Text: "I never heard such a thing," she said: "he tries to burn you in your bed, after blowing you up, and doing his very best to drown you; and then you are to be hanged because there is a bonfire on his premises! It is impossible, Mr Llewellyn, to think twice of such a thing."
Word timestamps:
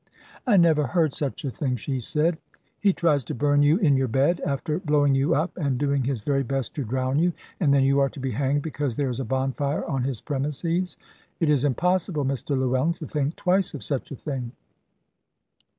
"I 0.47 0.57
never 0.57 0.87
heard 0.87 1.13
such 1.13 1.45
a 1.45 1.51
thing," 1.51 1.75
she 1.75 1.99
said: 1.99 2.39
"he 2.79 2.91
tries 2.91 3.23
to 3.25 3.35
burn 3.35 3.61
you 3.61 3.77
in 3.77 3.95
your 3.95 4.07
bed, 4.07 4.41
after 4.43 4.79
blowing 4.79 5.13
you 5.13 5.35
up, 5.35 5.55
and 5.55 5.77
doing 5.77 6.03
his 6.05 6.21
very 6.21 6.41
best 6.41 6.73
to 6.73 6.83
drown 6.83 7.19
you; 7.19 7.33
and 7.59 7.71
then 7.71 7.83
you 7.83 7.99
are 7.99 8.09
to 8.09 8.19
be 8.19 8.31
hanged 8.31 8.63
because 8.63 8.95
there 8.95 9.09
is 9.11 9.19
a 9.19 9.25
bonfire 9.25 9.85
on 9.85 10.01
his 10.01 10.19
premises! 10.19 10.97
It 11.39 11.51
is 11.51 11.65
impossible, 11.65 12.25
Mr 12.25 12.57
Llewellyn, 12.57 12.93
to 12.93 13.05
think 13.05 13.35
twice 13.35 13.75
of 13.75 13.83
such 13.83 14.09
a 14.09 14.15
thing." 14.15 14.53